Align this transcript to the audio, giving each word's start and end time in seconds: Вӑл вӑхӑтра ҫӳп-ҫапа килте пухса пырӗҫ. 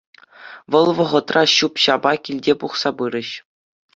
Вӑл 0.75 0.87
вӑхӑтра 0.99 1.43
ҫӳп-ҫапа 1.57 2.13
килте 2.27 2.53
пухса 2.63 2.89
пырӗҫ. 3.03 3.29